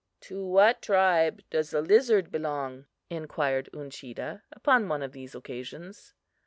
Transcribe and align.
"To 0.21 0.43
what 0.43 0.81
tribe 0.81 1.43
does 1.51 1.69
the 1.69 1.79
lizard 1.83 2.31
belong?" 2.31 2.87
inquired 3.11 3.69
Uncheedah, 3.71 4.41
upon 4.51 4.89
one 4.89 5.03
of 5.03 5.11
these 5.11 5.35
occasions. 5.35 6.15